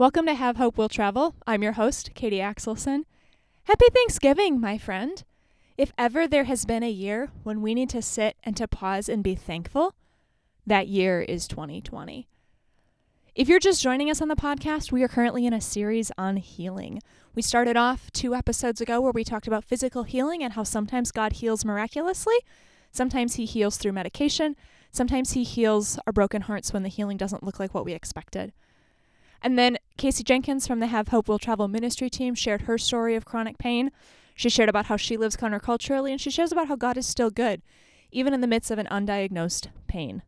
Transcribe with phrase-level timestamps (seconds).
[0.00, 1.34] Welcome to Have Hope Will Travel.
[1.46, 3.02] I'm your host, Katie Axelson.
[3.64, 5.22] Happy Thanksgiving, my friend.
[5.76, 9.10] If ever there has been a year when we need to sit and to pause
[9.10, 9.94] and be thankful,
[10.66, 12.26] that year is 2020.
[13.34, 16.38] If you're just joining us on the podcast, we are currently in a series on
[16.38, 17.02] healing.
[17.34, 21.12] We started off two episodes ago where we talked about physical healing and how sometimes
[21.12, 22.38] God heals miraculously,
[22.90, 24.56] sometimes He heals through medication,
[24.92, 28.54] sometimes He heals our broken hearts when the healing doesn't look like what we expected.
[29.42, 33.14] And then Casey Jenkins from the Have Hope Will Travel ministry team shared her story
[33.14, 33.90] of chronic pain.
[34.34, 37.30] She shared about how she lives counterculturally, and she shares about how God is still
[37.30, 37.62] good,
[38.10, 40.22] even in the midst of an undiagnosed pain.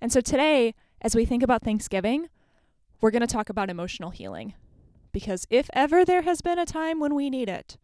[0.00, 2.28] And so today, as we think about Thanksgiving,
[3.00, 4.54] we're going to talk about emotional healing.
[5.12, 7.78] Because if ever there has been a time when we need it,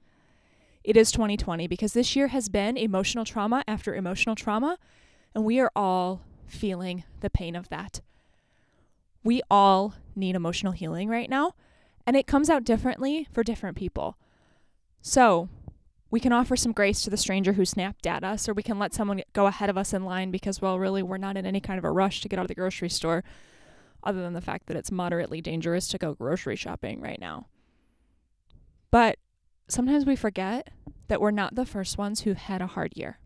[0.85, 4.79] it is 2020, because this year has been emotional trauma after emotional trauma,
[5.35, 8.01] and we are all feeling the pain of that.
[9.25, 11.53] We all need emotional healing right now,
[12.07, 14.17] and it comes out differently for different people.
[15.01, 15.49] So,
[16.11, 18.79] we can offer some grace to the stranger who snapped at us, or we can
[18.79, 21.61] let someone go ahead of us in line because, well, really, we're not in any
[21.61, 23.25] kind of a rush to get out of the grocery store,
[24.05, 27.47] other than the fact that it's moderately dangerous to go grocery shopping right now.
[28.91, 29.19] But
[29.69, 30.69] sometimes we forget
[31.09, 33.19] that we're not the first ones who had a hard year.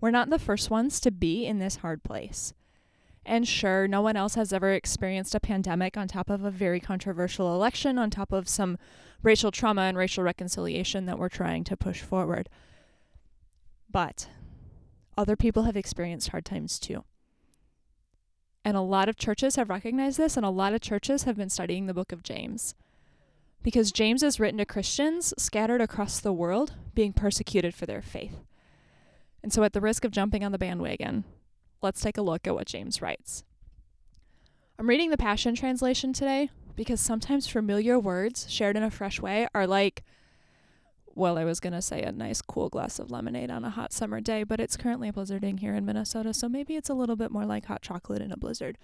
[0.00, 2.54] We're not the first ones to be in this hard place.
[3.28, 6.80] And sure, no one else has ever experienced a pandemic on top of a very
[6.80, 8.78] controversial election, on top of some
[9.22, 12.48] racial trauma and racial reconciliation that we're trying to push forward.
[13.90, 14.30] But
[15.18, 17.04] other people have experienced hard times too.
[18.64, 21.50] And a lot of churches have recognized this, and a lot of churches have been
[21.50, 22.74] studying the book of James.
[23.62, 28.40] Because James is written to Christians scattered across the world being persecuted for their faith.
[29.42, 31.24] And so, at the risk of jumping on the bandwagon,
[31.82, 33.44] let's take a look at what James writes.
[34.78, 39.48] I'm reading the Passion Translation today because sometimes familiar words shared in a fresh way
[39.54, 40.04] are like,
[41.14, 43.92] well, I was going to say a nice cool glass of lemonade on a hot
[43.92, 47.32] summer day, but it's currently blizzarding here in Minnesota, so maybe it's a little bit
[47.32, 48.78] more like hot chocolate in a blizzard.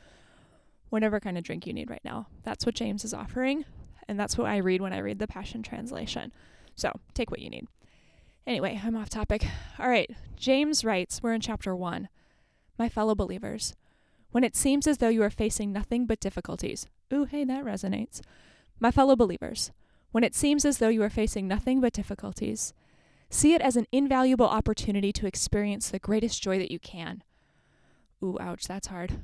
[0.88, 2.26] Whatever kind of drink you need right now.
[2.42, 3.64] That's what James is offering,
[4.08, 6.32] and that's what I read when I read the Passion Translation.
[6.74, 7.68] So take what you need.
[8.48, 9.46] Anyway, I'm off topic.
[9.78, 12.08] All right, James writes, we're in chapter 1
[12.78, 13.74] my fellow believers,
[14.30, 16.86] when it seems as though you are facing nothing but difficulties.
[17.12, 18.20] Ooh, hey, that resonates.
[18.80, 19.70] My fellow believers,
[20.10, 22.72] when it seems as though you are facing nothing but difficulties,
[23.30, 27.22] see it as an invaluable opportunity to experience the greatest joy that you can.
[28.22, 29.18] Ooh, ouch, that's hard.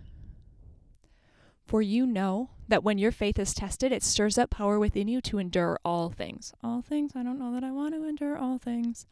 [1.64, 5.20] For you know that when your faith is tested, it stirs up power within you
[5.22, 6.52] to endure all things.
[6.64, 7.12] All things?
[7.14, 9.06] I don't know that I want to endure all things.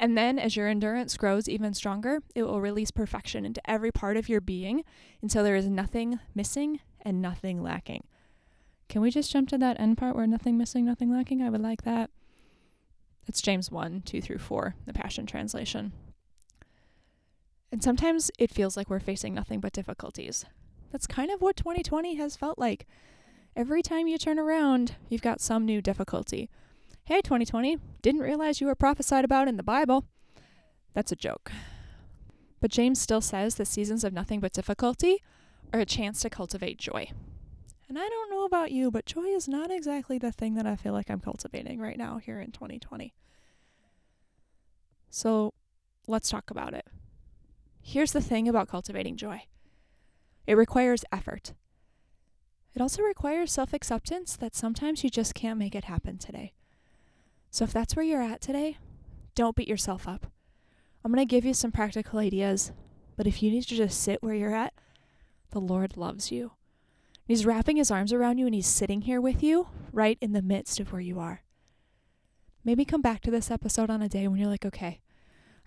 [0.00, 4.16] And then, as your endurance grows even stronger, it will release perfection into every part
[4.16, 4.84] of your being
[5.20, 8.04] until there is nothing missing and nothing lacking.
[8.88, 11.42] Can we just jump to that end part where nothing missing, nothing lacking?
[11.42, 12.10] I would like that.
[13.26, 15.92] It's James 1 2 through 4, the Passion Translation.
[17.72, 20.46] And sometimes it feels like we're facing nothing but difficulties.
[20.90, 22.86] That's kind of what 2020 has felt like.
[23.54, 26.48] Every time you turn around, you've got some new difficulty.
[27.08, 30.04] Hey, 2020, didn't realize you were prophesied about in the Bible.
[30.92, 31.50] That's a joke.
[32.60, 35.22] But James still says the seasons of nothing but difficulty
[35.72, 37.10] are a chance to cultivate joy.
[37.88, 40.76] And I don't know about you, but joy is not exactly the thing that I
[40.76, 43.14] feel like I'm cultivating right now here in 2020.
[45.08, 45.54] So
[46.06, 46.84] let's talk about it.
[47.80, 49.44] Here's the thing about cultivating joy
[50.46, 51.54] it requires effort.
[52.74, 56.52] It also requires self acceptance that sometimes you just can't make it happen today.
[57.50, 58.78] So if that's where you're at today,
[59.34, 60.26] don't beat yourself up.
[61.04, 62.72] I'm going to give you some practical ideas,
[63.16, 64.74] but if you need to just sit where you're at,
[65.50, 66.52] the Lord loves you.
[67.24, 70.42] He's wrapping his arms around you and he's sitting here with you right in the
[70.42, 71.42] midst of where you are.
[72.64, 75.00] Maybe come back to this episode on a day when you're like, okay,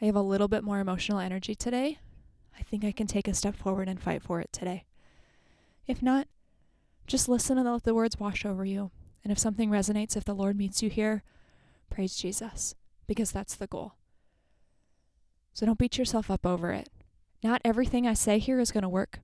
[0.02, 2.00] I have a little bit more emotional energy today.
[2.58, 4.86] I think I can take a step forward and fight for it today.
[5.88, 6.28] If not,
[7.08, 8.92] just listen and let the words wash over you.
[9.24, 11.24] And if something resonates, if the Lord meets you here,
[11.92, 12.74] Praise Jesus,
[13.06, 13.94] because that's the goal.
[15.54, 16.90] So don't beat yourself up over it.
[17.44, 19.20] Not everything I say here is going to work.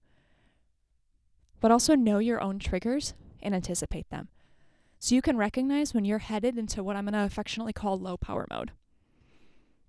[1.62, 4.28] But also know your own triggers and anticipate them.
[5.00, 8.18] So you can recognize when you're headed into what I'm going to affectionately call low
[8.18, 8.72] power mode.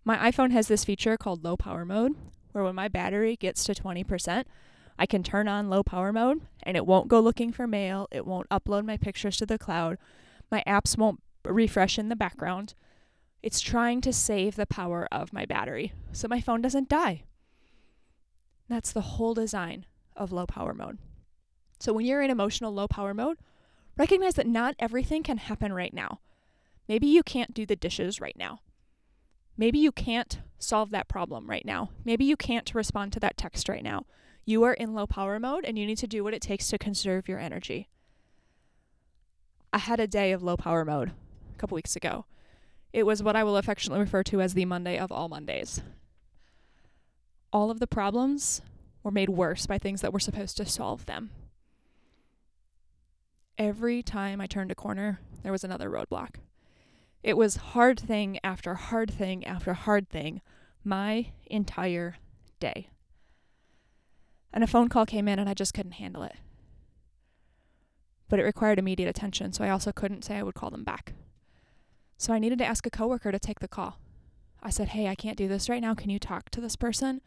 [0.04, 2.14] My iPhone has this feature called low power mode,
[2.52, 4.44] where when my battery gets to 20%,
[4.98, 8.06] I can turn on low power mode and it won't go looking for mail.
[8.10, 9.98] It won't upload my pictures to the cloud.
[10.50, 11.20] My apps won't
[11.52, 12.74] refresh in the background.
[13.42, 17.24] It's trying to save the power of my battery so my phone doesn't die.
[18.68, 19.86] That's the whole design
[20.16, 20.98] of low power mode.
[21.78, 23.38] So when you're in emotional low power mode,
[23.98, 26.20] Recognize that not everything can happen right now.
[26.88, 28.60] Maybe you can't do the dishes right now.
[29.56, 31.90] Maybe you can't solve that problem right now.
[32.04, 34.06] Maybe you can't respond to that text right now.
[34.44, 36.78] You are in low power mode and you need to do what it takes to
[36.78, 37.88] conserve your energy.
[39.72, 41.10] I had a day of low power mode
[41.58, 42.25] a couple weeks ago.
[42.93, 45.82] It was what I will affectionately refer to as the Monday of all Mondays.
[47.52, 48.62] All of the problems
[49.02, 51.31] were made worse by things that were supposed to solve them.
[53.58, 56.37] Every time I turned a corner, there was another roadblock.
[57.22, 60.40] It was hard thing after hard thing after hard thing
[60.84, 62.16] my entire
[62.61, 62.88] day.
[64.52, 66.37] And a phone call came in and I just couldn't handle it.
[68.28, 71.14] But it required immediate attention, so I also couldn't say I would call them back.
[72.18, 73.98] So I needed to ask a coworker to take the call.
[74.60, 75.94] I said, "Hey, I can't do this right now.
[75.94, 77.22] Can you talk to this person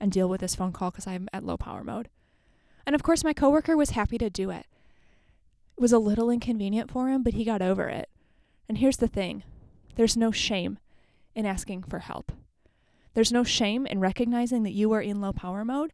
[0.00, 2.10] and deal with this phone call cuz I'm at low power mode?"
[2.84, 4.66] And of course, my coworker was happy to do it.
[5.76, 8.10] It was a little inconvenient for him, but he got over it.
[8.68, 9.44] And here's the thing
[9.94, 10.78] there's no shame
[11.34, 12.32] in asking for help.
[13.14, 15.92] There's no shame in recognizing that you are in low power mode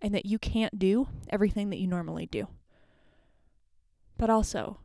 [0.00, 2.48] and that you can't do everything that you normally do.
[4.16, 4.78] But also,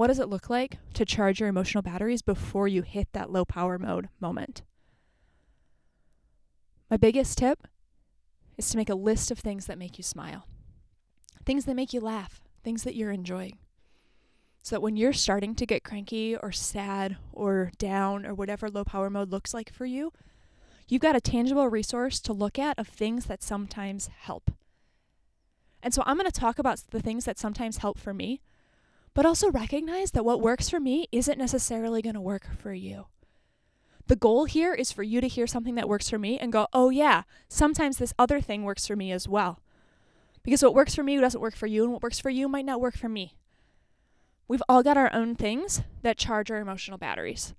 [0.00, 3.44] what does it look like to charge your emotional batteries before you hit that low
[3.44, 4.62] power mode moment?
[6.90, 7.66] My biggest tip
[8.56, 10.46] is to make a list of things that make you smile,
[11.44, 13.58] things that make you laugh, things that you're enjoying.
[14.62, 18.84] So that when you're starting to get cranky or sad or down or whatever low
[18.84, 20.14] power mode looks like for you,
[20.88, 24.50] you've got a tangible resource to look at of things that sometimes help.
[25.82, 28.40] And so I'm going to talk about the things that sometimes help for me,
[29.14, 33.06] but also recognize that what works for me isn't necessarily going to work for you.
[34.06, 36.66] The goal here is for you to hear something that works for me and go,
[36.72, 39.60] oh, yeah, sometimes this other thing works for me as well.
[40.42, 42.64] Because what works for me doesn't work for you, and what works for you might
[42.64, 43.36] not work for me.
[44.48, 47.54] We've all got our own things that charge our emotional batteries.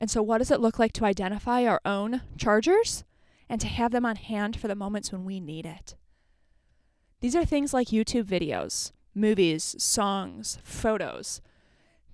[0.00, 3.04] And so, what does it look like to identify our own chargers
[3.48, 5.94] and to have them on hand for the moments when we need it?
[7.20, 11.40] These are things like YouTube videos, movies, songs, photos,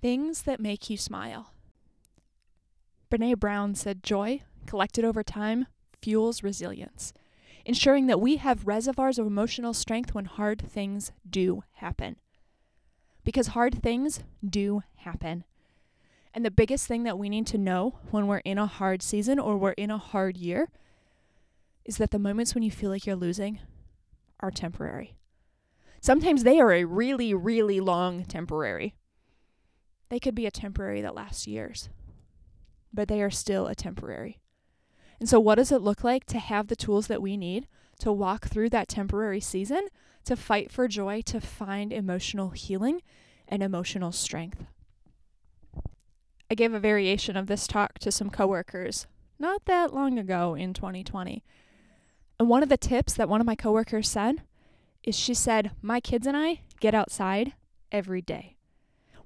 [0.01, 1.53] things that make you smile.
[3.11, 5.65] Brene Brown said joy, collected over time,
[6.01, 7.13] fuels resilience,
[7.65, 12.17] ensuring that we have reservoirs of emotional strength when hard things do happen
[13.29, 15.43] because hard things do happen.
[16.33, 19.37] And the biggest thing that we need to know when we're in a hard season
[19.37, 20.69] or we're in a hard year
[21.85, 23.59] is that the moments when you feel like you're losing
[24.39, 25.15] are temporary.
[26.01, 28.95] Sometimes they are a really, really long temporary.
[30.09, 31.89] They could be a temporary that lasts years,
[32.93, 34.39] but they are still a temporary.
[35.19, 37.67] And so, what does it look like to have the tools that we need
[37.99, 39.87] to walk through that temporary season
[40.25, 43.01] to fight for joy, to find emotional healing
[43.47, 44.65] and emotional strength.
[46.49, 49.07] I gave a variation of this talk to some coworkers
[49.37, 51.43] not that long ago in 2020.
[52.39, 54.41] And one of the tips that one of my coworkers said
[55.03, 57.53] is she said, My kids and I get outside
[57.91, 58.55] every day.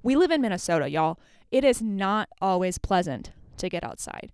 [0.02, 1.18] We live in Minnesota, y'all.
[1.50, 4.32] It is not always pleasant to get outside.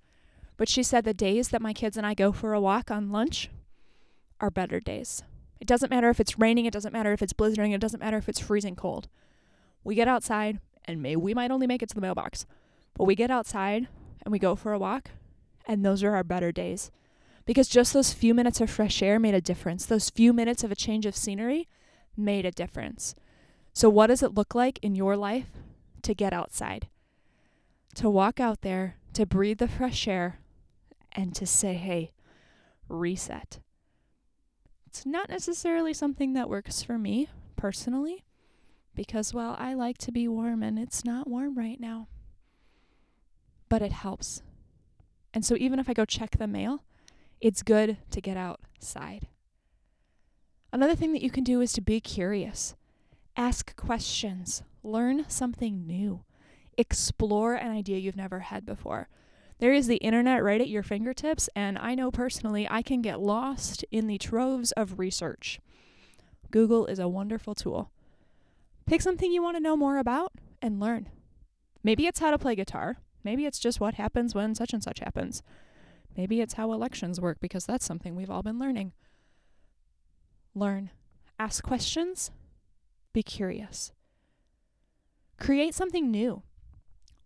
[0.56, 3.10] But she said the days that my kids and I go for a walk on
[3.10, 3.50] lunch
[4.40, 5.22] are better days.
[5.60, 8.16] It doesn't matter if it's raining, it doesn't matter if it's blizzarding, it doesn't matter
[8.16, 9.08] if it's freezing cold.
[9.84, 12.46] We get outside and may we might only make it to the mailbox.
[12.94, 13.88] But we get outside
[14.24, 15.10] and we go for a walk
[15.66, 16.90] and those are our better days.
[17.46, 19.86] Because just those few minutes of fresh air made a difference.
[19.86, 21.68] Those few minutes of a change of scenery
[22.16, 23.14] made a difference.
[23.72, 25.50] So what does it look like in your life
[26.02, 26.88] to get outside?
[27.96, 30.38] To walk out there, to breathe the fresh air
[31.12, 32.12] and to say, "Hey,
[32.88, 33.60] reset."
[34.86, 38.24] It's not necessarily something that works for me personally
[38.94, 42.08] because, well, I like to be warm and it's not warm right now.
[43.68, 44.42] But it helps.
[45.32, 46.82] And so even if I go check the mail,
[47.40, 49.28] it's good to get outside.
[50.72, 52.74] Another thing that you can do is to be curious.
[53.36, 54.62] Ask questions.
[54.82, 56.24] Learn something new.
[56.78, 59.08] Explore an idea you've never had before.
[59.58, 63.20] There is the internet right at your fingertips, and I know personally I can get
[63.20, 65.60] lost in the troves of research.
[66.50, 67.90] Google is a wonderful tool.
[68.86, 70.32] Pick something you want to know more about
[70.62, 71.08] and learn.
[71.82, 72.98] Maybe it's how to play guitar.
[73.22, 75.42] Maybe it's just what happens when such and such happens.
[76.16, 78.92] Maybe it's how elections work because that's something we've all been learning.
[80.54, 80.90] Learn.
[81.38, 82.30] Ask questions.
[83.12, 83.92] Be curious.
[85.38, 86.42] Create something new.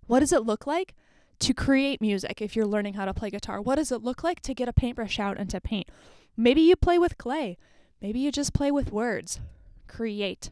[0.07, 0.95] What does it look like
[1.41, 3.61] to create music if you're learning how to play guitar?
[3.61, 5.89] What does it look like to get a paintbrush out and to paint?
[6.37, 7.57] Maybe you play with clay.
[8.01, 9.41] Maybe you just play with words.
[9.89, 10.51] Create,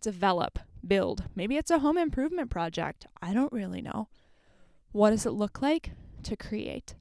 [0.00, 1.24] develop, build.
[1.34, 3.06] Maybe it's a home improvement project.
[3.20, 4.08] I don't really know.
[4.92, 5.92] What does it look like
[6.24, 6.94] to create?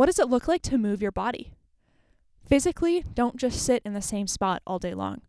[0.00, 1.52] What does it look like to move your body?
[2.48, 5.20] Physically, don't just sit in the same spot all day long.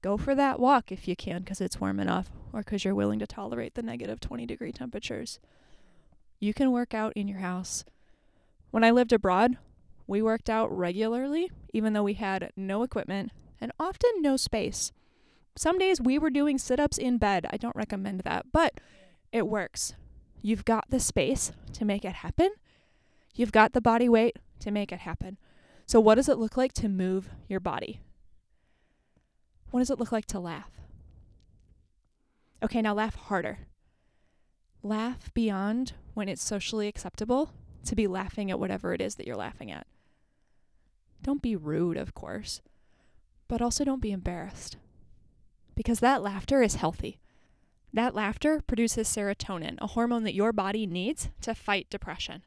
[0.00, 3.18] Go for that walk if you can because it's warm enough or because you're willing
[3.18, 5.38] to tolerate the negative 20 degree temperatures.
[6.38, 7.84] You can work out in your house.
[8.70, 9.58] When I lived abroad,
[10.06, 14.92] we worked out regularly, even though we had no equipment and often no space.
[15.56, 17.44] Some days we were doing sit ups in bed.
[17.50, 18.80] I don't recommend that, but
[19.30, 19.92] it works.
[20.40, 22.52] You've got the space to make it happen.
[23.34, 25.38] You've got the body weight to make it happen.
[25.86, 28.00] So, what does it look like to move your body?
[29.70, 30.70] What does it look like to laugh?
[32.62, 33.58] Okay, now laugh harder.
[34.82, 37.52] Laugh beyond when it's socially acceptable
[37.84, 39.86] to be laughing at whatever it is that you're laughing at.
[41.22, 42.60] Don't be rude, of course,
[43.48, 44.76] but also don't be embarrassed.
[45.74, 47.20] Because that laughter is healthy.
[47.92, 52.42] That laughter produces serotonin, a hormone that your body needs to fight depression.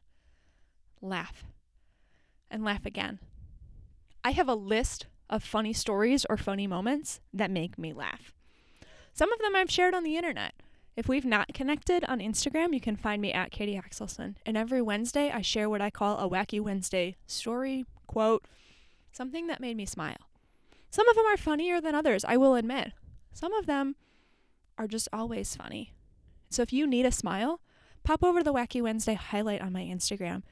[1.00, 1.44] Laugh.
[2.50, 3.18] And laugh again.
[4.22, 8.32] I have a list of funny stories or funny moments that make me laugh.
[9.12, 10.54] Some of them I've shared on the internet.
[10.96, 14.36] If we've not connected on Instagram, you can find me at Katie Axelson.
[14.46, 18.46] And every Wednesday, I share what I call a Wacky Wednesday story, quote,
[19.12, 20.28] something that made me smile.
[20.90, 22.92] Some of them are funnier than others, I will admit.
[23.32, 23.96] Some of them
[24.78, 25.92] are just always funny.
[26.50, 27.60] So if you need a smile,
[28.04, 30.42] pop over to the Wacky Wednesday highlight on my Instagram.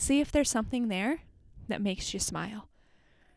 [0.00, 1.18] See if there's something there
[1.68, 2.70] that makes you smile.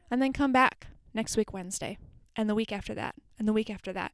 [0.09, 1.97] And then come back next week, Wednesday,
[2.37, 4.13] and the week after that, and the week after that.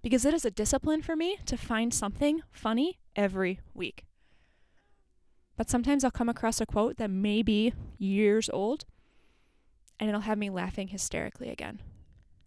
[0.00, 4.04] Because it is a discipline for me to find something funny every week.
[5.56, 8.84] But sometimes I'll come across a quote that may be years old,
[9.98, 11.82] and it'll have me laughing hysterically again.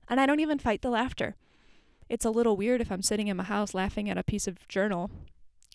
[0.07, 1.35] And I don't even fight the laughter.
[2.07, 4.65] It's a little weird if I'm sitting in my house laughing at a piece of
[4.69, 5.11] journal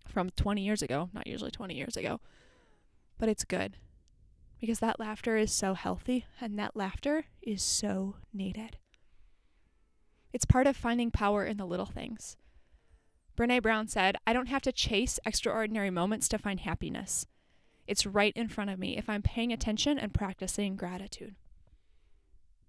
[0.09, 2.19] from 20 years ago, not usually 20 years ago,
[3.23, 3.77] but it's good
[4.61, 8.79] because that laughter is so healthy and that laughter is so needed.
[10.33, 12.37] It's part of finding power in the little things.
[13.37, 17.25] Brene Brown said, I don't have to chase extraordinary moments to find happiness.
[17.87, 21.37] It's right in front of me if I'm paying attention and practicing gratitude.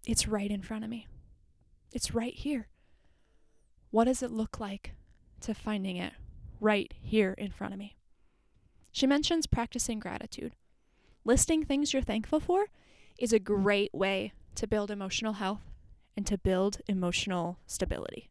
[0.06, 1.08] It's right in front of me.
[1.92, 2.68] It's right here.
[3.90, 4.92] What does it look like
[5.42, 6.14] to finding it
[6.60, 7.96] right here in front of me?
[8.94, 10.54] She mentions practicing gratitude.
[11.26, 12.68] Listing things you're thankful for
[13.20, 13.44] is a hmm.
[13.44, 15.64] great way to build emotional health
[16.16, 18.30] and to build emotional stability.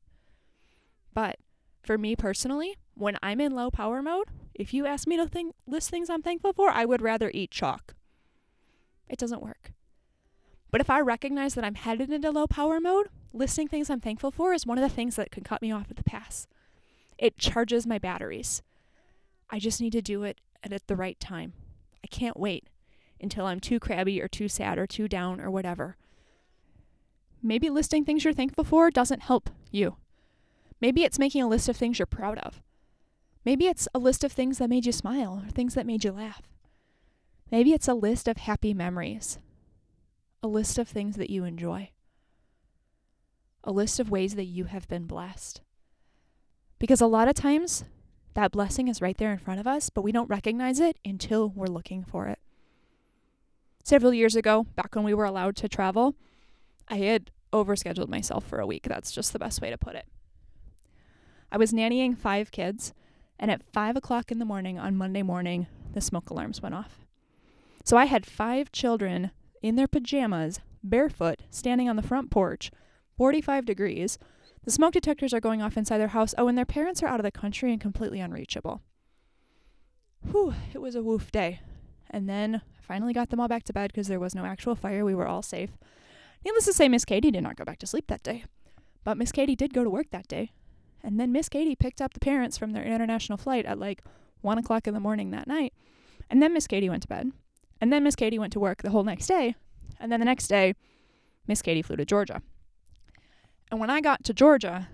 [1.12, 1.37] But
[1.83, 5.54] for me personally, when I'm in low power mode, if you ask me to think,
[5.66, 7.95] list things I'm thankful for, I would rather eat chalk.
[9.09, 9.73] It doesn't work.
[10.71, 14.31] But if I recognize that I'm headed into low power mode, listing things I'm thankful
[14.31, 16.47] for is one of the things that can cut me off at the pass.
[17.19, 18.62] It charges my batteries.
[19.50, 20.38] I just need to do it
[20.71, 21.54] at the right time.
[22.04, 22.69] I can't wait
[23.21, 25.97] until I'm too crabby or too sad or too down or whatever.
[27.42, 29.97] Maybe listing things you're thankful for doesn't help you.
[30.81, 32.61] Maybe it's making a list of things you're proud of.
[33.45, 36.12] Maybe it's a list of things that made you smile or things that made you
[36.12, 36.42] laugh.
[37.50, 39.38] Maybe it's a list of happy memories,
[40.42, 41.90] a list of things that you enjoy,
[43.64, 45.61] a list of ways that you have been blessed.
[46.78, 47.85] Because a lot of times,
[48.34, 51.48] that blessing is right there in front of us, but we don't recognize it until
[51.50, 52.38] we're looking for it.
[53.84, 56.14] Several years ago, back when we were allowed to travel,
[56.88, 58.84] I had overscheduled myself for a week.
[58.84, 60.06] That's just the best way to put it.
[61.50, 62.94] I was nannying five kids,
[63.38, 67.00] and at five o'clock in the morning on Monday morning, the smoke alarms went off.
[67.84, 72.70] So I had five children in their pajamas, barefoot, standing on the front porch,
[73.16, 74.18] 45 degrees,
[74.64, 76.35] the smoke detectors are going off inside their house.
[76.38, 78.83] Oh, and their parents are out of the country and completely unreachable.
[80.31, 81.61] Whew, it was a woof day.
[82.11, 84.75] And then I finally got them all back to bed because there was no actual
[84.75, 85.04] fire.
[85.04, 85.71] We were all safe.
[86.45, 88.45] Needless to say, Miss Katie did not go back to sleep that day.
[89.04, 90.52] But Miss Katie did go to work that day.
[91.02, 94.02] And then Miss Katie picked up the parents from their international flight at like
[94.42, 95.73] one o'clock in the morning that night.
[96.31, 97.33] And then Miss Katie went to bed.
[97.81, 99.57] And then Miss Katie went to work the whole next day.
[99.99, 100.75] And then the next day,
[101.49, 102.42] Miss Katie flew to Georgia.
[103.73, 104.88] And when I got to Georgia,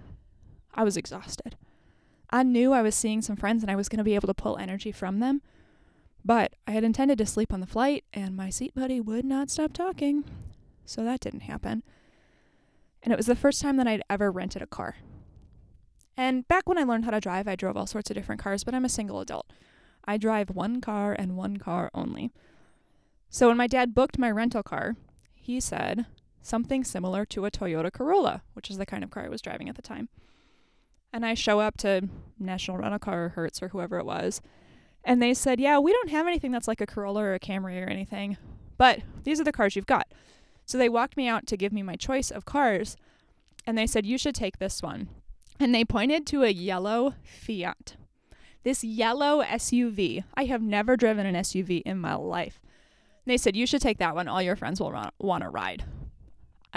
[0.73, 1.57] I was exhausted.
[2.31, 4.35] I knew I was seeing some friends and I was going to be able to
[4.35, 5.43] pull energy from them.
[6.25, 9.51] But I had intended to sleep on the flight, and my seat buddy would not
[9.51, 10.25] stop talking.
[10.85, 11.83] So that didn't happen.
[13.03, 14.97] And it was the first time that I'd ever rented a car.
[16.17, 18.63] And back when I learned how to drive, I drove all sorts of different cars,
[18.63, 19.53] but I'm a single adult.
[20.05, 22.31] I drive one car and one car only.
[23.29, 24.95] So when my dad booked my rental car,
[25.35, 26.07] he said,
[26.49, 29.69] something similar to a Toyota Corolla, which is the kind of car I was driving
[29.69, 30.09] at the time.
[31.13, 34.41] And I show up to National Rental Car or Hertz or whoever it was.
[35.05, 37.81] And they said, Yeah, we don't have anything that's like a Corolla or a Camry
[37.81, 38.37] or anything,
[38.77, 40.09] but these are the cars you've got.
[40.67, 42.97] So they walked me out to give me my choice of cars.
[43.67, 45.09] And they said, You should take this one.
[45.59, 47.97] And they pointed to a yellow Fiat.
[48.65, 50.25] This yellow SUV.
[50.35, 52.61] I have never driven an SUV in my life.
[53.25, 54.29] They said, You should take that one.
[54.29, 55.85] All your friends will want to ride.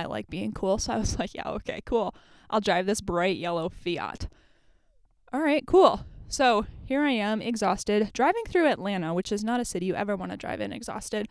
[0.01, 0.77] I like being cool.
[0.81, 2.13] So I was like, Yeah, okay, cool.
[2.49, 4.27] I'll drive this bright yellow Fiat.
[5.31, 6.05] All right, cool.
[6.27, 10.15] So here I am, exhausted, driving through Atlanta, which is not a city you ever
[10.15, 11.27] want to drive in exhausted,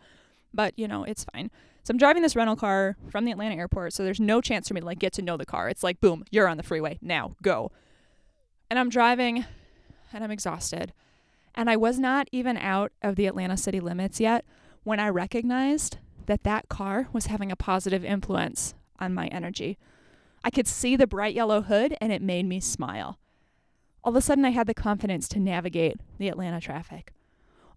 [0.53, 1.51] but you know, it's fine.
[1.83, 4.75] So I'm driving this rental car from the Atlanta airport, so there's no chance for
[4.75, 5.69] me to like get to know the car.
[5.69, 6.99] It's like, boom, you're on the freeway.
[7.01, 7.71] Now, go.
[8.69, 9.45] And I'm driving
[10.13, 10.93] and I'm exhausted.
[11.55, 14.45] And I was not even out of the Atlanta city limits yet
[14.83, 19.77] when I recognized that that car was having a positive influence on my energy.
[20.43, 23.19] I could see the bright yellow hood and it made me smile.
[24.03, 27.13] All of a sudden, I had the confidence to navigate the Atlanta traffic.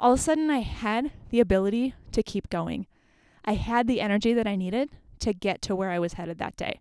[0.01, 2.87] All of a sudden, I had the ability to keep going.
[3.45, 6.57] I had the energy that I needed to get to where I was headed that
[6.57, 6.81] day.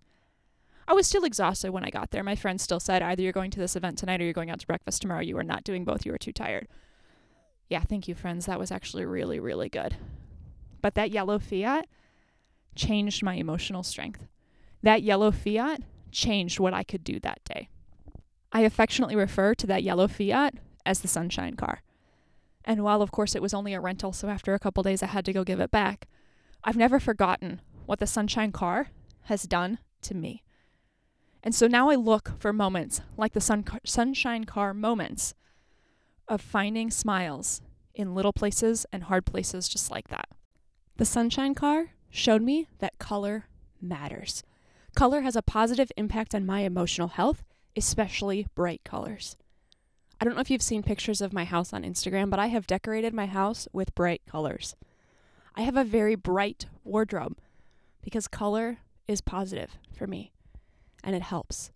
[0.87, 2.23] I was still exhausted when I got there.
[2.23, 4.59] My friends still said either you're going to this event tonight or you're going out
[4.61, 5.21] to breakfast tomorrow.
[5.21, 6.05] You are not doing both.
[6.05, 6.67] You are too tired.
[7.69, 8.45] Yeah, thank you, friends.
[8.45, 9.95] That was actually really, really good.
[10.83, 11.87] But that yellow Fiat
[12.75, 14.27] changed my emotional strength.
[14.83, 17.69] That yellow Fiat changed what I could do that day.
[18.51, 21.81] I affectionately refer to that yellow Fiat as the sunshine car.
[22.65, 25.07] And while, of course, it was only a rental, so after a couple days I
[25.07, 26.07] had to go give it back,
[26.65, 28.89] I've never forgotten what the sunshine car
[29.23, 30.43] has done to me.
[31.41, 35.33] And so now I look for moments like the sun car, sunshine car moments
[36.27, 37.61] of finding smiles
[37.95, 40.27] in little places and hard places just like that.
[40.97, 43.45] The sunshine car showed me that color
[43.81, 44.43] matters.
[44.95, 47.43] Color has a positive impact on my emotional health,
[47.75, 49.35] especially bright colors.
[50.21, 52.67] I don't know if you've seen pictures of my house on Instagram, but I have
[52.67, 54.75] decorated my house with bright colors.
[55.55, 57.37] I have a very bright wardrobe
[58.01, 58.77] because color
[59.07, 60.31] is positive for me
[61.03, 61.71] and it helps.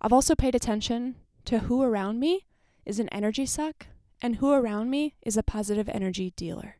[0.00, 1.16] I've also paid attention
[1.46, 2.46] to who around me
[2.84, 3.88] is an energy suck
[4.22, 6.76] and who around me is a positive energy dealer.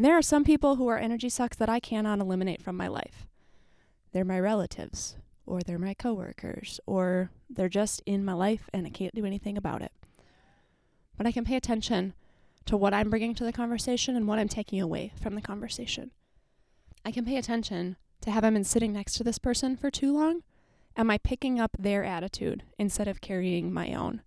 [0.00, 3.26] There are some people who are energy sucks that I cannot eliminate from my life.
[4.12, 8.88] They're my relatives, or they're my coworkers, or they're just in my life and I
[8.88, 9.92] can't do anything about it.
[11.18, 12.14] But I can pay attention
[12.64, 16.12] to what I'm bringing to the conversation and what I'm taking away from the conversation.
[17.04, 20.14] I can pay attention to have I been sitting next to this person for too
[20.14, 20.44] long?
[20.96, 24.22] Am I picking up their attitude instead of carrying my own?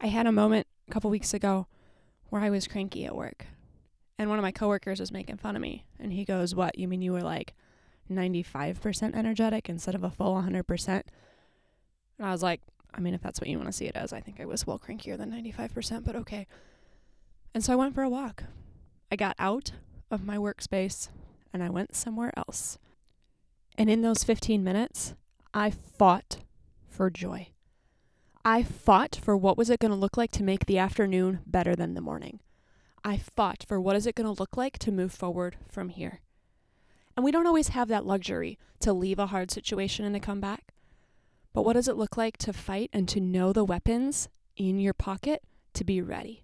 [0.00, 1.68] I had a moment a couple weeks ago
[2.30, 3.46] where I was cranky at work.
[4.18, 5.84] And one of my coworkers was making fun of me.
[5.98, 6.78] And he goes, What?
[6.78, 7.54] You mean you were like
[8.10, 10.88] 95% energetic instead of a full 100%?
[12.18, 12.60] And I was like,
[12.94, 14.66] I mean, if that's what you want to see it as, I think I was
[14.66, 16.46] well crankier than 95%, but okay.
[17.54, 18.44] And so I went for a walk.
[19.12, 19.72] I got out
[20.10, 21.08] of my workspace
[21.52, 22.78] and I went somewhere else.
[23.76, 25.14] And in those 15 minutes,
[25.52, 26.38] I fought
[26.88, 27.48] for joy.
[28.44, 31.76] I fought for what was it going to look like to make the afternoon better
[31.76, 32.40] than the morning.
[33.06, 36.22] I fought for what is it going to look like to move forward from here.
[37.16, 40.40] And we don't always have that luxury to leave a hard situation and to come
[40.40, 40.74] back.
[41.52, 44.92] But what does it look like to fight and to know the weapons in your
[44.92, 46.42] pocket to be ready?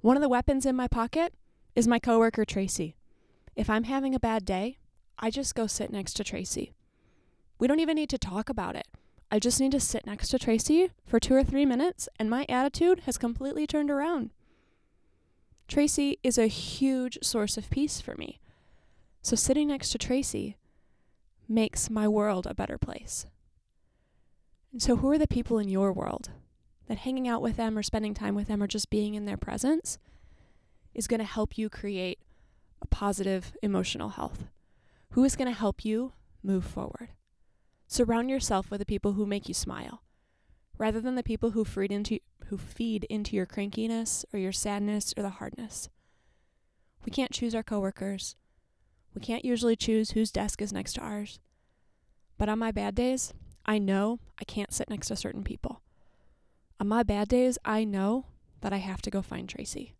[0.00, 1.32] One of the weapons in my pocket
[1.76, 2.96] is my coworker Tracy.
[3.54, 4.78] If I'm having a bad day,
[5.16, 6.72] I just go sit next to Tracy.
[7.56, 8.88] We don't even need to talk about it.
[9.30, 12.46] I just need to sit next to Tracy for two or three minutes, and my
[12.48, 14.30] attitude has completely turned around.
[15.70, 18.40] Tracy is a huge source of peace for me.
[19.22, 20.56] So sitting next to Tracy
[21.48, 23.26] makes my world a better place.
[24.72, 26.30] And so, who are the people in your world
[26.88, 29.36] that hanging out with them or spending time with them or just being in their
[29.36, 29.96] presence
[30.92, 32.18] is going to help you create
[32.82, 34.48] a positive emotional health?
[35.10, 37.10] Who is going to help you move forward?
[37.86, 40.02] Surround yourself with the people who make you smile
[40.78, 42.18] rather than the people who feed into
[42.50, 45.88] who feed into your crankiness or your sadness or the hardness.
[47.04, 48.34] We can't choose our coworkers.
[49.14, 51.38] We can't usually choose whose desk is next to ours.
[52.38, 53.32] But on my bad days,
[53.64, 55.80] I know I can't sit next to certain people.
[56.80, 58.26] On my bad days, I know
[58.62, 59.94] that I have to go find Tracy.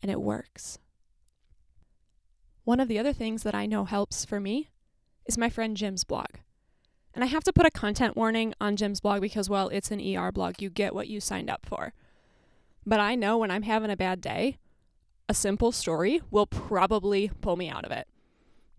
[0.00, 0.78] And it works.
[2.64, 4.70] One of the other things that I know helps for me
[5.26, 6.30] is my friend Jim's blog.
[7.14, 10.00] And I have to put a content warning on Jim's blog because, well, it's an
[10.00, 10.60] ER blog.
[10.60, 11.92] You get what you signed up for.
[12.84, 14.58] But I know when I'm having a bad day,
[15.28, 18.08] a simple story will probably pull me out of it.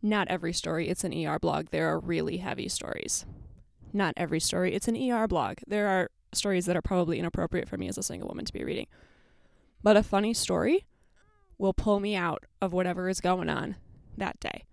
[0.01, 1.67] Not every story, it's an ER blog.
[1.71, 3.25] There are really heavy stories.
[3.93, 4.75] not every story.
[4.75, 5.59] It's an ER blog.
[5.65, 8.65] There are stories that are probably inappropriate for me as a single woman to be
[8.65, 8.87] reading.
[9.81, 10.85] But a funny story
[11.57, 13.77] will pull me out of whatever is going on
[14.17, 14.65] that day.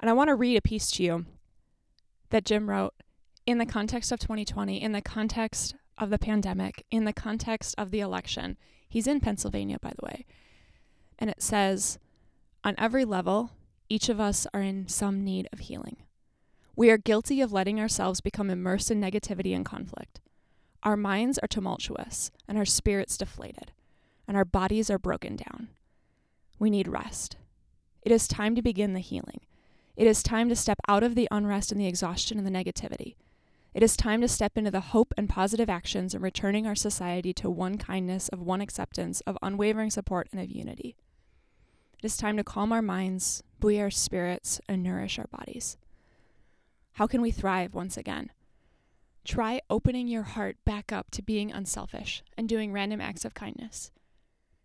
[0.00, 1.26] And I want to read a piece to you
[2.30, 2.94] that Jim wrote
[3.46, 7.90] in the context of 2020, in the context of the pandemic, in the context of
[7.90, 8.56] the election.
[8.88, 10.26] He's in Pennsylvania, by the way.
[11.18, 11.98] And it says,
[12.62, 13.50] on every level,
[13.88, 15.98] each of us are in some need of healing.
[16.76, 20.20] We are guilty of letting ourselves become immersed in negativity and conflict.
[20.82, 23.72] Our minds are tumultuous and our spirits deflated,
[24.26, 25.68] and our bodies are broken down.
[26.58, 27.36] We need rest.
[28.02, 29.40] It is time to begin the healing.
[29.96, 33.14] It is time to step out of the unrest and the exhaustion and the negativity.
[33.74, 37.32] It is time to step into the hope and positive actions in returning our society
[37.34, 40.96] to one kindness, of one acceptance, of unwavering support, and of unity.
[41.98, 45.76] It is time to calm our minds, buoy our spirits, and nourish our bodies.
[46.94, 48.30] How can we thrive once again?
[49.24, 53.92] Try opening your heart back up to being unselfish and doing random acts of kindness.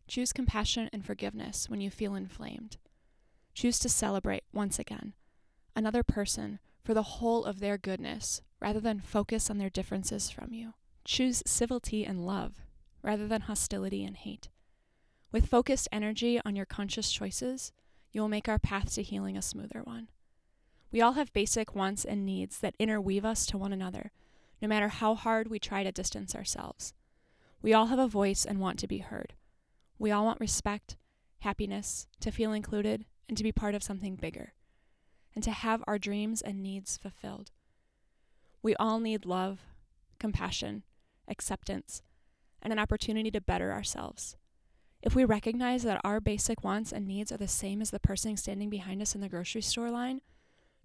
[0.07, 2.77] Choose compassion and forgiveness when you feel inflamed.
[3.53, 5.13] Choose to celebrate once again
[5.79, 10.53] another person for the whole of their goodness rather than focus on their differences from
[10.53, 10.73] you.
[11.05, 12.53] Choose civility and love
[13.01, 14.49] rather than hostility and hate.
[15.31, 17.71] With focused energy on your conscious choices,
[18.11, 20.09] you will make our path to healing a smoother one.
[20.91, 24.11] We all have basic wants and needs that interweave us to one another,
[24.61, 26.93] no matter how hard we try to distance ourselves.
[27.61, 29.33] We all have a voice and want to be heard.
[29.97, 30.97] We all want respect,
[31.39, 34.53] happiness, to feel included, and to be part of something bigger,
[35.39, 37.51] and to have our dreams and needs fulfilled.
[38.61, 39.61] We all need love,
[40.19, 40.83] compassion,
[41.29, 42.01] acceptance,
[42.61, 44.35] and an opportunity to better ourselves.
[45.01, 48.35] If we recognize that our basic wants and needs are the same as the person
[48.35, 50.19] standing behind us in the grocery store line,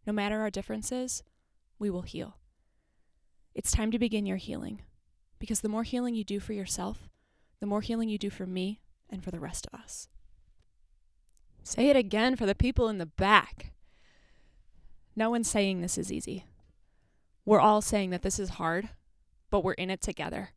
[0.06, 1.24] no matter our differences,
[1.80, 2.36] we will heal.
[3.56, 4.82] It's time to begin your healing
[5.40, 7.08] because the more healing you do for yourself,
[7.58, 8.78] the more healing you do for me
[9.10, 10.06] and for the rest of us.
[11.64, 13.73] Say it again for the people in the back.
[15.16, 16.44] No one's saying this is easy.
[17.44, 18.88] We're all saying that this is hard,
[19.50, 20.50] but we're in it together.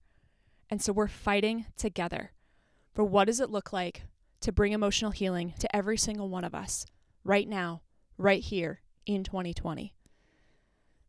[0.70, 2.32] And so we're fighting together
[2.94, 4.04] for what does it look like
[4.42, 6.86] to bring emotional healing to every single one of us
[7.24, 7.82] right now,
[8.18, 9.94] right here in 2020.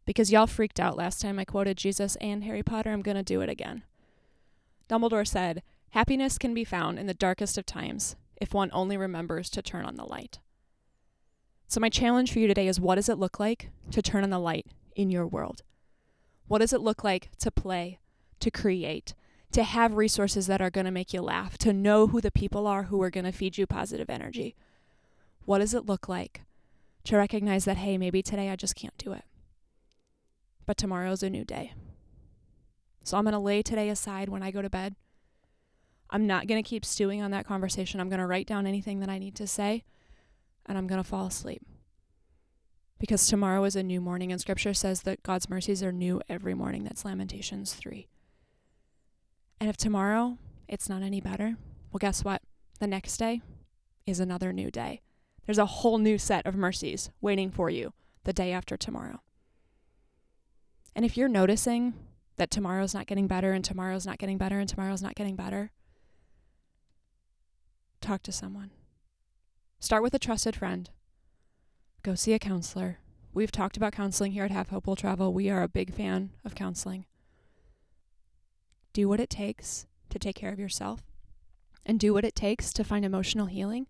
[0.04, 3.22] Because y'all freaked out last time I quoted Jesus and Harry Potter, I'm going to
[3.22, 3.82] do it again.
[4.88, 9.50] Dumbledore said, Happiness can be found in the darkest of times if one only remembers
[9.50, 10.38] to turn on the light.
[11.68, 14.30] So, my challenge for you today is what does it look like to turn on
[14.30, 15.62] the light in your world?
[16.46, 17.98] What does it look like to play,
[18.40, 19.14] to create,
[19.52, 22.66] to have resources that are going to make you laugh, to know who the people
[22.66, 24.56] are who are going to feed you positive energy?
[25.44, 26.40] What does it look like
[27.04, 29.24] to recognize that, hey, maybe today I just can't do it.
[30.64, 31.74] But tomorrow's a new day.
[33.04, 34.94] So I'm going to lay today aside when I go to bed.
[36.10, 38.00] I'm not going to keep stewing on that conversation.
[38.00, 39.84] I'm going to write down anything that I need to say,
[40.68, 41.62] and I'm going to fall asleep.
[43.00, 46.54] Because tomorrow is a new morning, and scripture says that God's mercies are new every
[46.54, 46.84] morning.
[46.84, 48.08] That's Lamentations 3.
[49.60, 51.56] And if tomorrow it's not any better,
[51.90, 52.42] well, guess what?
[52.80, 53.40] The next day
[54.06, 55.00] is another new day.
[55.46, 57.92] There's a whole new set of mercies waiting for you
[58.24, 59.20] the day after tomorrow.
[60.94, 61.94] And if you're noticing
[62.36, 65.70] that tomorrow's not getting better and tomorrow's not getting better and tomorrow's not getting better,
[68.00, 68.70] talk to someone.
[69.80, 70.90] Start with a trusted friend.
[72.02, 72.98] Go see a counselor.
[73.32, 75.32] We've talked about counseling here at Have Hope Will Travel.
[75.32, 77.06] We are a big fan of counseling.
[78.92, 81.02] Do what it takes to take care of yourself
[81.86, 83.86] and do what it takes to find emotional healing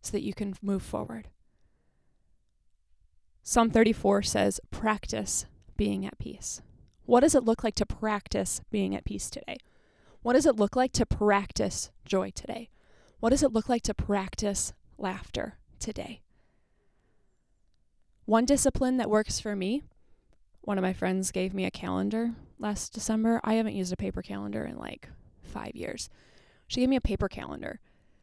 [0.00, 1.28] so that you can move forward.
[3.42, 5.44] Psalm 34 says, Practice
[5.76, 6.62] being at peace.
[7.04, 9.58] What does it look like to practice being at peace today?
[10.22, 12.70] What does it look like to practice joy today?
[13.18, 16.20] What does it look like to practice laughter today?
[18.26, 19.82] One discipline that works for me,
[20.62, 23.40] one of my friends gave me a calendar last December.
[23.42, 25.08] I haven't used a paper calendar in like
[25.42, 26.10] five years.
[26.68, 27.80] She gave me a paper calendar.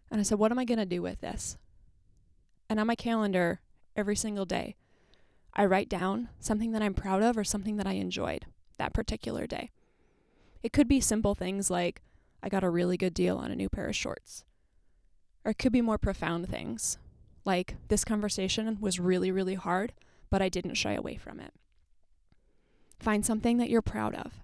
[0.09, 1.57] And I said, What am I going to do with this?
[2.69, 3.59] And on my calendar,
[3.95, 4.75] every single day,
[5.53, 8.45] I write down something that I'm proud of or something that I enjoyed
[8.77, 9.71] that particular day.
[10.61, 12.01] It could be simple things like,
[12.43, 14.45] I got a really good deal on a new pair of shorts.
[15.47, 16.97] Or it could be more profound things,
[17.45, 19.93] like, this conversation was really, really hard,
[20.29, 21.53] but I didn't shy away from it.
[22.99, 24.41] Find something that you're proud of.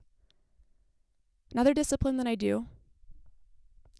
[1.51, 2.67] Another discipline that I do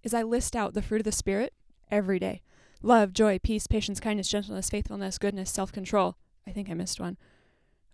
[0.01, 1.53] is I list out the fruit of the Spirit
[1.91, 2.41] every day
[2.81, 6.15] love, joy, peace, patience, kindness, gentleness, faithfulness, goodness, self control.
[6.47, 7.17] I think I missed one.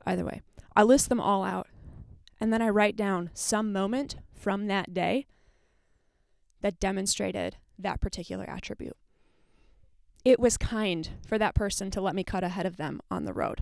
[0.06, 0.44] Either way,
[0.76, 1.68] I list them all out
[2.40, 5.26] And then I write down some moment from that day
[6.62, 8.98] that demonstrated that particular attribute.
[10.26, 13.34] It was kind for that person to let me cut ahead of them on the
[13.34, 13.62] road.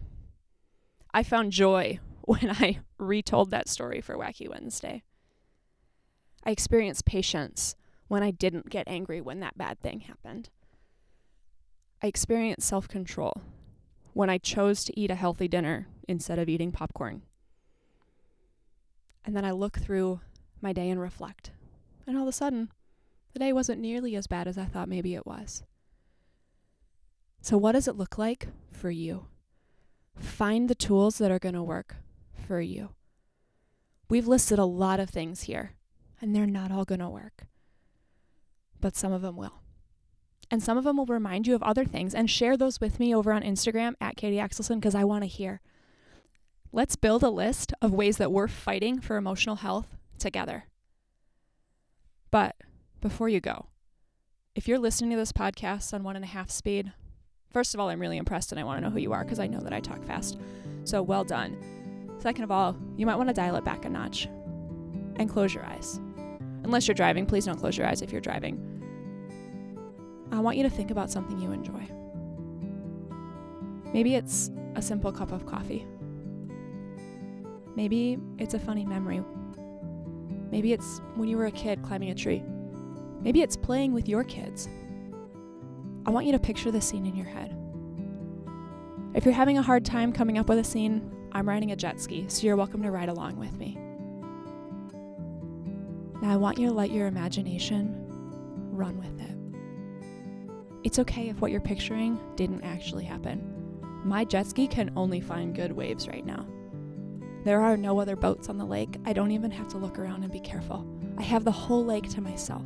[1.14, 5.04] I found joy when I retold that story for Wacky Wednesday.
[6.44, 7.76] I experienced patience
[8.08, 10.50] when I didn't get angry when that bad thing happened.
[12.02, 13.42] I experienced self control
[14.14, 17.22] when I chose to eat a healthy dinner instead of eating popcorn.
[19.26, 20.22] And then I look through
[20.62, 21.52] my day and reflect.
[22.06, 22.70] And all of a sudden,
[23.38, 25.62] the day wasn't nearly as bad as I thought maybe it was.
[27.40, 29.28] So, what does it look like for you?
[30.16, 31.98] Find the tools that are going to work
[32.48, 32.96] for you.
[34.10, 35.74] We've listed a lot of things here,
[36.20, 37.44] and they're not all going to work,
[38.82, 39.62] but some of them will.
[40.50, 43.14] And some of them will remind you of other things, and share those with me
[43.14, 45.62] over on Instagram at Katie Axelson because I want to hear.
[46.72, 50.66] Let's build a list of ways that we're fighting for emotional health together.
[52.32, 52.56] But
[53.02, 53.68] before you go,
[54.56, 56.92] if you're listening to this podcast on one and a half speed,
[57.52, 59.40] first of all, I'm really impressed and I want to know who you are because
[59.40, 60.40] I know that I talk fast.
[60.84, 61.58] So well done.
[62.20, 64.26] Second of all, you might want to dial it back a notch
[65.18, 66.00] and close your eyes.
[66.64, 68.64] Unless you're driving, please don't close your eyes if you're driving.
[70.32, 71.88] I want you to think about something you enjoy.
[73.94, 75.86] Maybe it's a simple cup of coffee.
[77.76, 79.22] Maybe it's a funny memory.
[80.52, 82.44] Maybe it's when you were a kid climbing a tree.
[83.22, 84.70] Maybe it's playing with your kids.
[86.06, 87.56] I want you to picture the scene in your head.
[89.14, 92.00] If you're having a hard time coming up with a scene, I'm riding a jet
[92.00, 93.78] ski, so you're welcome to ride along with me.
[96.22, 97.96] Now, I want you to let your imagination
[98.72, 99.36] run with it.
[100.84, 103.54] It's okay if what you're picturing didn't actually happen.
[104.06, 106.46] My jet ski can only find good waves right now.
[107.44, 108.98] There are no other boats on the lake.
[109.06, 110.86] I don't even have to look around and be careful.
[111.18, 112.66] I have the whole lake to myself.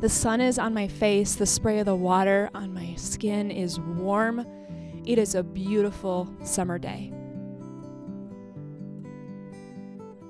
[0.00, 3.80] The sun is on my face, the spray of the water on my skin is
[3.80, 4.46] warm.
[5.06, 7.12] It is a beautiful summer day.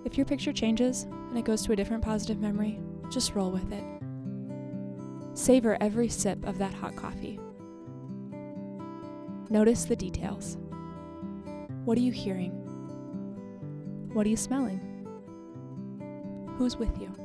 [0.05, 2.79] If your picture changes and it goes to a different positive memory,
[3.11, 3.83] just roll with it.
[5.37, 7.41] Savor every sip of that hot coffee.
[9.51, 10.57] Notice the details.
[11.85, 12.53] What are you hearing?
[14.13, 14.81] What are you smelling?
[16.59, 17.24] Who's with you?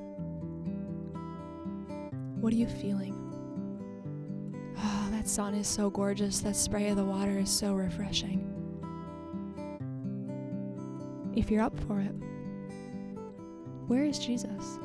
[2.40, 3.16] What are you feeling?
[4.78, 6.40] Oh, that sun is so gorgeous.
[6.40, 8.46] That spray of the water is so refreshing.
[11.36, 12.16] If you're up for it,
[13.88, 14.80] where is Jesus?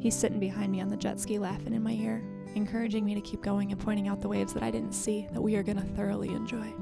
[0.00, 3.20] He's sitting behind me on the jet ski, laughing in my ear, encouraging me to
[3.20, 5.76] keep going and pointing out the waves that I didn't see that we are going
[5.76, 6.72] to thoroughly enjoy.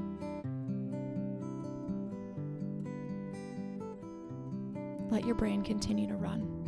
[5.09, 6.66] Let your brain continue to run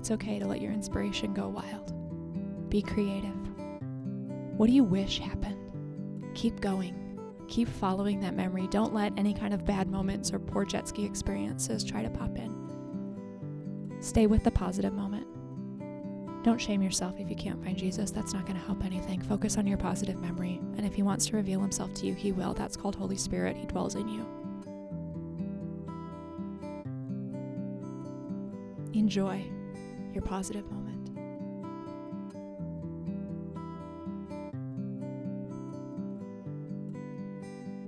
[0.00, 1.92] It's okay to let your inspiration go wild.
[2.70, 3.36] Be creative.
[4.56, 5.58] What do you wish happened?
[6.34, 7.18] Keep going.
[7.48, 8.66] Keep following that memory.
[8.68, 12.34] Don't let any kind of bad moments or poor jet ski experiences try to pop
[12.38, 13.98] in.
[14.00, 15.26] Stay with the positive moment.
[16.44, 18.10] Don't shame yourself if you can't find Jesus.
[18.10, 19.20] That's not going to help anything.
[19.20, 20.62] Focus on your positive memory.
[20.78, 22.54] And if He wants to reveal Himself to you, He will.
[22.54, 23.54] That's called Holy Spirit.
[23.54, 24.26] He dwells in you.
[28.94, 29.44] Enjoy
[30.14, 31.10] your positive moment.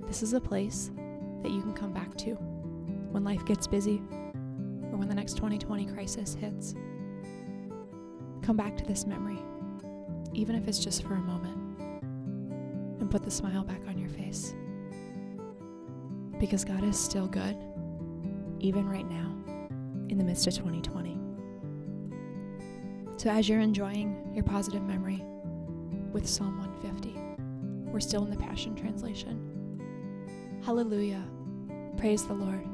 [0.07, 0.91] This is a place
[1.41, 2.35] that you can come back to
[3.11, 4.01] when life gets busy
[4.91, 6.75] or when the next 2020 crisis hits.
[8.41, 9.39] Come back to this memory,
[10.33, 11.57] even if it's just for a moment,
[12.99, 14.53] and put the smile back on your face.
[16.39, 17.57] Because God is still good,
[18.59, 19.35] even right now,
[20.09, 21.12] in the midst of 2020.
[23.23, 25.23] So, as you're enjoying your positive memory
[26.11, 27.17] with Psalm 150,
[27.89, 29.79] we're still in the Passion Translation.
[30.61, 31.23] Hallelujah.
[31.95, 32.67] Praise the Lord.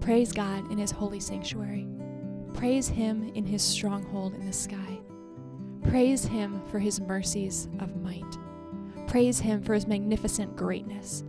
[0.00, 1.86] Praise God in his holy sanctuary.
[2.54, 5.00] Praise him in his stronghold in the sky.
[5.82, 8.38] Praise him for his mercies of might.
[9.06, 11.24] Praise him for his magnificent greatness.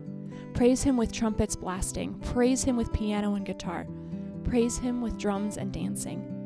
[0.54, 2.18] Praise him with trumpets blasting.
[2.22, 3.86] Praise him with piano and guitar.
[4.46, 6.39] Praise him with drums and dancing.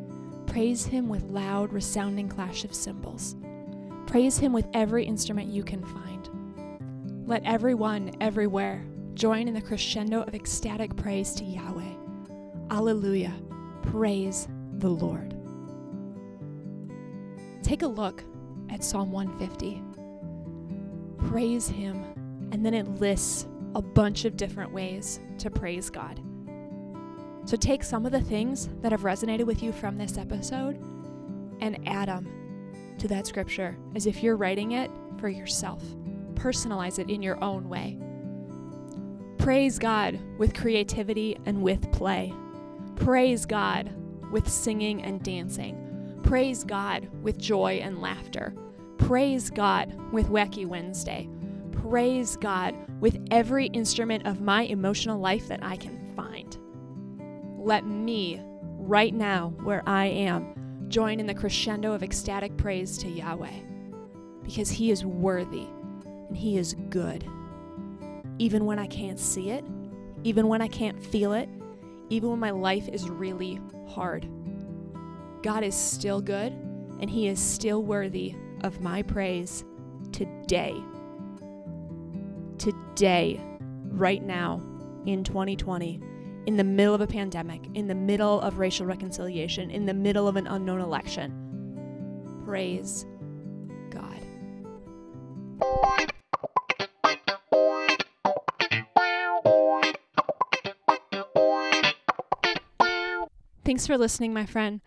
[0.45, 3.35] Praise him with loud, resounding clash of cymbals.
[4.07, 7.27] Praise him with every instrument you can find.
[7.27, 11.93] Let everyone, everywhere, Join in the crescendo of ecstatic praise to Yahweh.
[12.71, 13.31] Alleluia.
[13.83, 14.47] Praise
[14.79, 15.35] the Lord.
[17.61, 18.23] Take a look
[18.71, 19.83] at Psalm 150.
[21.29, 22.03] Praise Him,
[22.51, 26.19] and then it lists a bunch of different ways to praise God.
[27.45, 30.81] So take some of the things that have resonated with you from this episode
[31.59, 35.83] and add them to that scripture as if you're writing it for yourself.
[36.35, 37.97] Personalize it in your own way.
[39.37, 42.33] Praise God with creativity and with play.
[42.95, 43.91] Praise God
[44.31, 46.19] with singing and dancing.
[46.23, 48.53] Praise God with joy and laughter.
[48.97, 51.27] Praise God with Wacky Wednesday.
[51.73, 56.02] Praise God with every instrument of my emotional life that I can.
[57.63, 63.07] Let me, right now, where I am, join in the crescendo of ecstatic praise to
[63.07, 63.57] Yahweh
[64.43, 65.67] because He is worthy
[66.27, 67.25] and He is good.
[68.37, 69.63] Even when I can't see it,
[70.25, 71.47] even when I can't feel it,
[72.09, 74.27] even when my life is really hard.
[75.41, 76.51] God is still good
[76.99, 79.63] and He is still worthy of my praise
[80.11, 80.75] today.
[82.57, 83.39] Today,
[83.85, 84.61] right now,
[85.05, 86.01] in 2020,
[86.45, 90.27] in the middle of a pandemic, in the middle of racial reconciliation, in the middle
[90.27, 92.41] of an unknown election.
[92.45, 93.05] Praise
[93.89, 94.19] God.
[103.63, 104.81] Thanks for listening, my friend.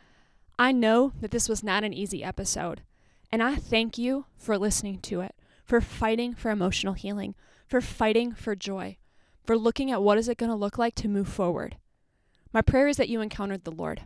[0.59, 2.83] I know that this was not an easy episode,
[3.33, 7.35] and I thank you for listening to it, for fighting for emotional healing,
[7.67, 8.99] for fighting for joy,
[9.47, 11.77] for looking at what is it going to look like to move forward.
[12.53, 14.03] My prayer is that you encountered the Lord,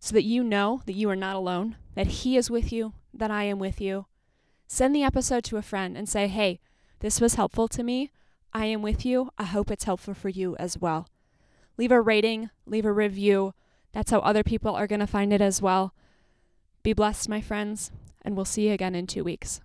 [0.00, 3.30] so that you know that you are not alone, that He is with you, that
[3.30, 4.06] I am with you.
[4.66, 6.58] Send the episode to a friend and say, hey,
[7.00, 8.10] this was helpful to me.
[8.52, 9.30] I am with you.
[9.38, 11.08] I hope it's helpful for you as well.
[11.76, 13.52] Leave a rating, leave a review.
[13.92, 15.94] That's how other people are going to find it as well.
[16.82, 17.90] Be blessed, my friends,
[18.22, 19.60] and we'll see you again in two weeks.